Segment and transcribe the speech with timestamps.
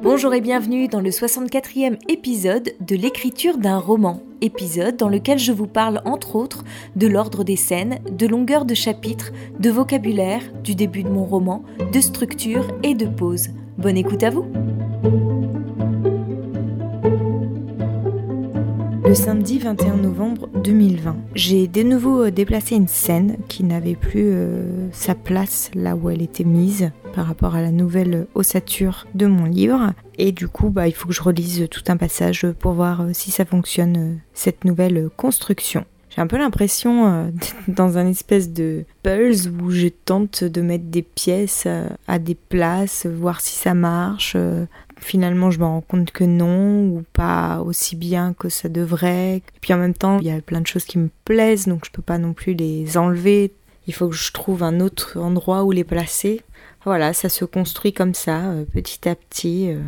[0.00, 5.50] Bonjour et bienvenue dans le 64e épisode de l'écriture d'un roman, épisode dans lequel je
[5.50, 6.62] vous parle entre autres
[6.94, 11.64] de l'ordre des scènes, de longueur de chapitres, de vocabulaire, du début de mon roman,
[11.92, 13.48] de structure et de pause.
[13.76, 14.46] Bonne écoute à vous
[19.08, 24.28] Le samedi 21 novembre 2020, j'ai de nouveau euh, déplacé une scène qui n'avait plus
[24.32, 29.26] euh, sa place là où elle était mise par rapport à la nouvelle ossature de
[29.26, 29.92] mon livre.
[30.18, 33.10] Et du coup, bah, il faut que je relise tout un passage pour voir euh,
[33.12, 35.84] si ça fonctionne, cette nouvelle construction.
[36.10, 40.84] J'ai un peu l'impression d'être dans un espèce de pulse où je tente de mettre
[40.84, 41.66] des pièces
[42.06, 44.36] à des places, voir si ça marche,
[45.00, 49.38] finalement je me rends compte que non ou pas aussi bien que ça devrait.
[49.38, 51.84] Et puis en même temps, il y a plein de choses qui me plaisent donc
[51.84, 53.52] je peux pas non plus les enlever.
[53.88, 56.42] Il faut que je trouve un autre endroit où les placer.
[56.84, 59.70] Voilà, ça se construit comme ça, euh, petit à petit.
[59.70, 59.80] Euh.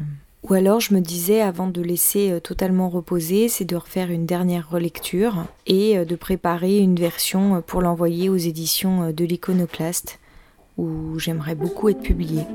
[0.42, 4.26] Ou alors je me disais avant de laisser euh, totalement reposer, c'est de refaire une
[4.26, 10.18] dernière relecture et de préparer une version pour l'envoyer aux éditions de l'Iconoclaste
[10.78, 12.46] où j'aimerais beaucoup être publiée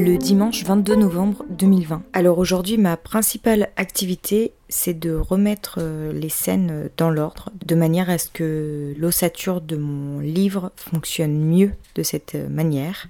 [0.00, 2.02] le dimanche 22 novembre 2020.
[2.14, 8.08] Alors aujourd'hui, ma principale activité, c'est de remettre euh, les scènes dans l'ordre, de manière
[8.08, 13.08] à ce que l'ossature de mon livre fonctionne mieux de cette manière.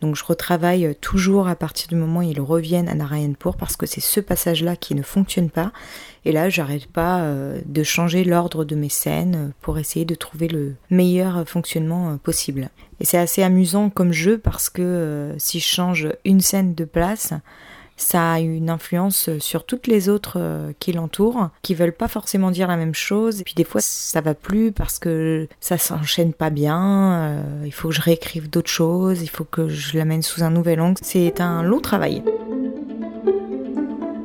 [0.00, 3.86] Donc je retravaille toujours à partir du moment où ils reviennent à Narayanpur parce que
[3.86, 5.72] c'est ce passage-là qui ne fonctionne pas.
[6.24, 10.48] Et là, j'arrête pas euh, de changer l'ordre de mes scènes pour essayer de trouver
[10.48, 12.70] le meilleur fonctionnement euh, possible.
[13.00, 16.84] Et c'est assez amusant comme jeu parce que euh, si je change une scène de
[16.84, 17.32] place,
[17.98, 22.50] ça a une influence sur toutes les autres euh, qui l'entourent, qui veulent pas forcément
[22.50, 23.40] dire la même chose.
[23.40, 27.12] Et puis des fois, ça va plus parce que ça s'enchaîne pas bien.
[27.12, 29.20] Euh, il faut que je réécrive d'autres choses.
[29.22, 30.98] Il faut que je l'amène sous un nouvel angle.
[31.02, 32.22] C'est un long travail.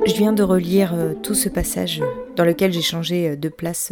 [0.06, 2.04] Je viens de relire euh, tout ce passage
[2.36, 3.92] dans lequel j'ai changé de place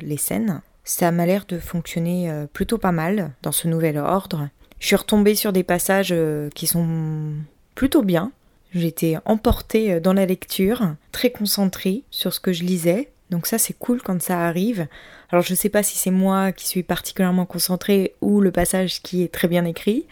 [0.00, 0.60] les scènes.
[0.84, 4.48] Ça m'a l'air de fonctionner plutôt pas mal dans ce nouvel ordre.
[4.80, 6.14] Je suis retombée sur des passages
[6.54, 7.34] qui sont
[7.74, 8.32] plutôt bien.
[8.72, 13.10] J'étais emportée euh, dans la lecture, très concentrée sur ce que je lisais.
[13.30, 14.86] Donc ça c'est cool quand ça arrive.
[15.30, 19.02] Alors je ne sais pas si c'est moi qui suis particulièrement concentrée ou le passage
[19.02, 20.06] qui est très bien écrit.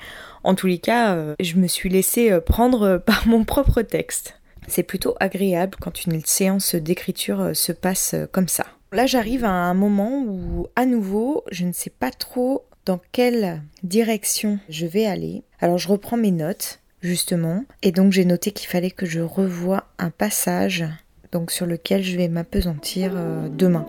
[0.44, 4.38] En tous les cas, euh, je me suis laissée euh, prendre par mon propre texte.
[4.68, 8.66] C'est plutôt agréable quand une séance d'écriture se passe comme ça.
[8.92, 13.62] Là j'arrive à un moment où à nouveau je ne sais pas trop dans quelle
[13.82, 15.42] direction je vais aller.
[15.60, 17.64] Alors je reprends mes notes justement.
[17.82, 20.84] Et donc j'ai noté qu'il fallait que je revoie un passage
[21.32, 23.86] donc sur lequel je vais m'apesantir euh, demain.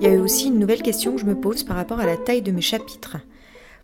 [0.00, 2.16] Il y a aussi une nouvelle question que je me pose par rapport à la
[2.16, 3.18] taille de mes chapitres.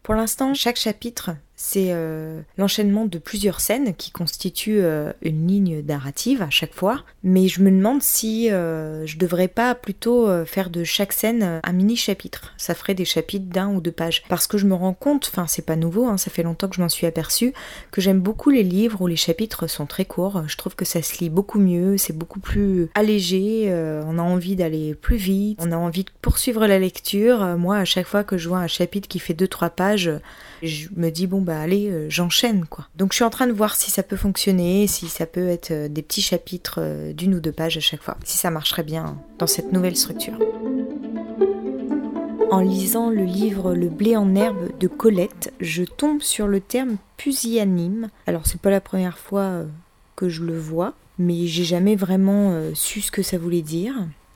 [0.02, 5.82] Pour l'instant, chaque chapitre c'est euh, l'enchaînement de plusieurs scènes qui constituent euh, une ligne
[5.82, 7.02] narrative à chaque fois.
[7.24, 11.72] Mais je me demande si euh, je devrais pas plutôt faire de chaque scène un
[11.72, 12.52] mini chapitre.
[12.58, 14.22] Ça ferait des chapitres d'un ou deux pages.
[14.28, 16.76] Parce que je me rends compte, enfin c'est pas nouveau, hein, ça fait longtemps que
[16.76, 17.54] je m'en suis aperçu,
[17.90, 20.42] que j'aime beaucoup les livres où les chapitres sont très courts.
[20.46, 23.72] Je trouve que ça se lit beaucoup mieux, c'est beaucoup plus allégé,
[24.06, 27.56] on a envie d'aller plus vite, on a envie de poursuivre la lecture.
[27.56, 30.10] Moi, à chaque fois que je vois un chapitre qui fait deux trois pages,
[30.62, 32.88] je me dis bon bah allez, euh, j'enchaîne quoi.
[32.96, 35.70] Donc je suis en train de voir si ça peut fonctionner, si ça peut être
[35.70, 38.82] euh, des petits chapitres euh, d'une ou deux pages à chaque fois, si ça marcherait
[38.82, 40.36] bien dans cette nouvelle structure.
[42.50, 46.96] En lisant le livre Le blé en herbe de Colette, je tombe sur le terme
[47.16, 48.08] pusillanime.
[48.26, 49.62] Alors c'est pas la première fois
[50.16, 53.94] que je le vois, mais j'ai jamais vraiment su ce que ça voulait dire.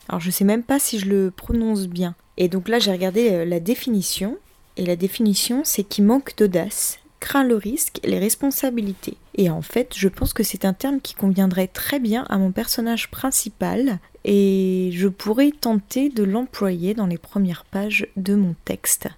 [0.08, 2.14] Alors je sais même pas si je le prononce bien.
[2.36, 4.38] Et donc là j'ai regardé la définition
[4.80, 9.16] et la définition, c'est qu'il manque d'audace, craint le risque les responsabilités.
[9.36, 12.50] Et en fait, je pense que c'est un terme qui conviendrait très bien à mon
[12.50, 19.08] personnage principal et je pourrais tenter de l'employer dans les premières pages de mon texte.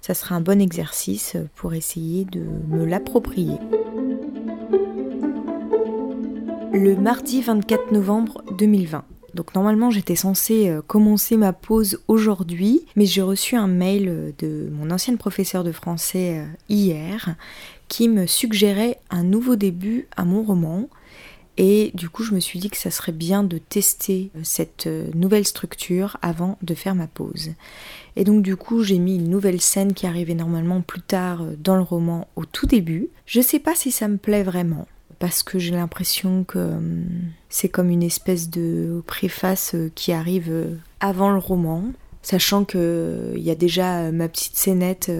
[0.00, 3.58] Ça sera un bon exercice pour essayer de me l'approprier.
[6.72, 9.04] Le mardi 24 novembre 2020.
[9.36, 14.32] Donc normalement j'étais censée euh, commencer ma pause aujourd'hui, mais j'ai reçu un mail euh,
[14.38, 17.36] de mon ancienne professeure de français euh, hier
[17.86, 20.88] qui me suggérait un nouveau début à mon roman.
[21.58, 25.46] Et du coup, je me suis dit que ça serait bien de tester cette nouvelle
[25.46, 27.52] structure avant de faire ma pause.
[28.14, 31.76] Et donc, du coup, j'ai mis une nouvelle scène qui arrivait normalement plus tard dans
[31.76, 33.08] le roman au tout début.
[33.24, 34.86] Je sais pas si ça me plaît vraiment
[35.18, 37.06] parce que j'ai l'impression que hum,
[37.48, 41.84] c'est comme une espèce de préface euh, qui arrive euh, avant le roman.
[42.22, 45.12] sachant que il y a déjà ma petite scénette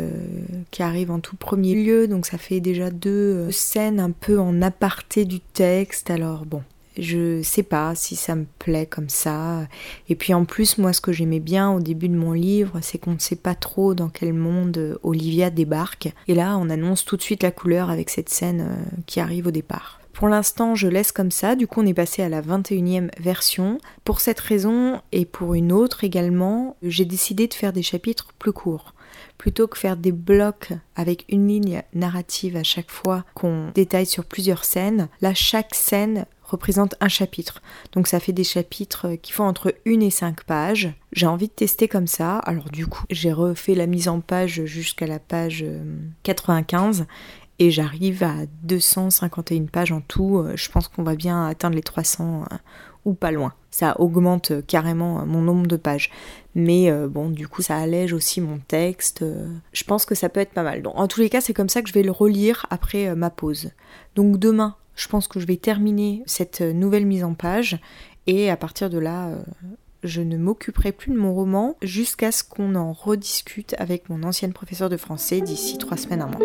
[0.73, 4.61] qui arrive en tout premier lieu, donc ça fait déjà deux scènes un peu en
[4.61, 6.11] aparté du texte.
[6.11, 6.63] Alors bon,
[6.99, 9.67] je sais pas si ça me plaît comme ça.
[10.09, 12.99] Et puis en plus, moi, ce que j'aimais bien au début de mon livre, c'est
[12.99, 16.13] qu'on ne sait pas trop dans quel monde Olivia débarque.
[16.29, 19.47] Et là, on annonce tout de suite la couleur avec cette scène euh, qui arrive
[19.47, 20.01] au départ.
[20.13, 21.57] Pour l'instant, je laisse comme ça.
[21.57, 23.79] Du coup, on est passé à la 21e version.
[24.03, 28.53] Pour cette raison et pour une autre également, j'ai décidé de faire des chapitres plus
[28.53, 28.95] courts
[29.39, 34.25] plutôt que faire des blocs avec une ligne narrative à chaque fois qu'on détaille sur
[34.25, 35.09] plusieurs scènes.
[35.21, 37.63] Là, chaque scène représente un chapitre.
[37.93, 40.93] Donc ça fait des chapitres qui font entre 1 et 5 pages.
[41.13, 42.39] J'ai envie de tester comme ça.
[42.39, 45.65] Alors du coup, j'ai refait la mise en page jusqu'à la page
[46.23, 47.05] 95 euh,
[47.59, 48.35] et j'arrive à
[48.65, 50.39] 251 pages en tout.
[50.39, 52.57] Euh, je pense qu'on va bien atteindre les 300 euh,
[53.05, 53.55] ou pas loin.
[53.71, 56.11] Ça augmente carrément mon nombre de pages.
[56.55, 59.23] Mais bon, du coup, ça allège aussi mon texte.
[59.73, 60.81] Je pense que ça peut être pas mal.
[60.81, 63.29] Donc, en tous les cas, c'est comme ça que je vais le relire après ma
[63.29, 63.71] pause.
[64.15, 67.79] Donc demain, je pense que je vais terminer cette nouvelle mise en page
[68.27, 69.43] et à partir de là, euh,
[70.03, 74.53] je ne m'occuperai plus de mon roman jusqu'à ce qu'on en rediscute avec mon ancienne
[74.53, 76.41] professeure de français d'ici trois semaines, un mois.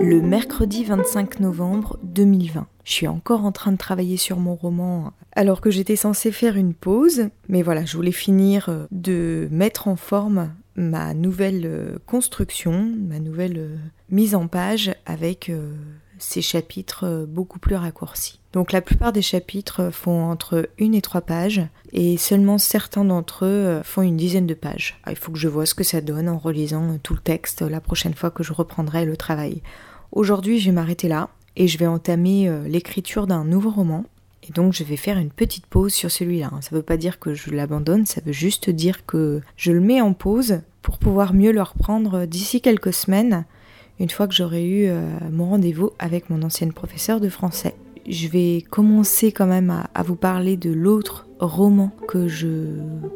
[0.00, 2.66] Le mercredi 25 novembre 2020.
[2.84, 6.56] Je suis encore en train de travailler sur mon roman alors que j'étais censée faire
[6.56, 11.98] une pause, mais voilà, je voulais finir euh, de mettre en forme ma nouvelle euh,
[12.06, 13.76] construction, ma nouvelle euh,
[14.10, 15.72] mise en page avec euh,
[16.18, 18.40] ces chapitres beaucoup plus raccourcis.
[18.52, 21.62] Donc la plupart des chapitres font entre une et trois pages
[21.92, 25.00] et seulement certains d'entre eux font une dizaine de pages.
[25.04, 27.62] Ah, il faut que je vois ce que ça donne en relisant tout le texte
[27.62, 29.60] la prochaine fois que je reprendrai le travail.
[30.12, 34.04] Aujourd'hui je vais m'arrêter là et je vais entamer l'écriture d'un nouveau roman
[34.46, 36.50] et donc je vais faire une petite pause sur celui-là.
[36.60, 39.80] Ça ne veut pas dire que je l'abandonne, ça veut juste dire que je le
[39.80, 43.44] mets en pause pour pouvoir mieux le reprendre d'ici quelques semaines,
[43.98, 45.00] une fois que j'aurai eu euh,
[45.32, 47.74] mon rendez-vous avec mon ancienne professeure de français.
[48.06, 52.66] Je vais commencer quand même à, vous parler de l'autre roman que je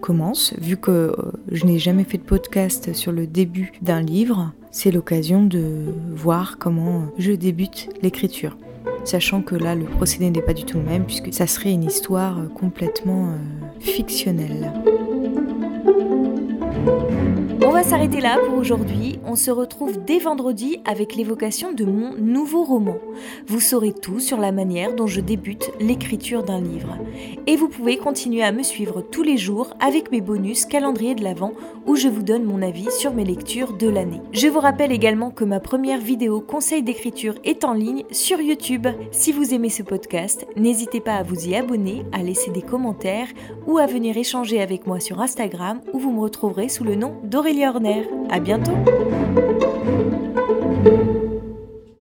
[0.01, 1.15] commence, vu que euh,
[1.53, 4.53] je n'ai jamais fait de podcast sur le début d'un livre.
[4.71, 5.85] C'est l'occasion de
[6.15, 8.57] voir comment je débute l'écriture
[9.09, 11.85] sachant que là le procédé n'est pas du tout le même puisque ça serait une
[11.85, 14.71] histoire complètement euh, fictionnelle.
[17.69, 19.21] On va s'arrêter là pour aujourd'hui.
[19.27, 22.97] On se retrouve dès vendredi avec l'évocation de mon nouveau roman.
[23.47, 26.97] Vous saurez tout sur la manière dont je débute l'écriture d'un livre.
[27.47, 31.23] Et vous pouvez continuer à me suivre tous les jours avec mes bonus calendrier de
[31.23, 31.53] l'Avent
[31.85, 34.23] où je vous donne mon avis sur mes lectures de l'année.
[34.33, 38.87] Je vous rappelle également que ma première vidéo conseil d'écriture est en ligne sur YouTube.
[39.11, 43.29] Si vous aimez ce podcast, n'hésitez pas à vous y abonner, à laisser des commentaires
[43.67, 47.17] ou à venir échanger avec moi sur Instagram où vous me retrouverez sous le nom
[47.25, 47.58] d'Aurélie
[48.31, 48.73] À bientôt!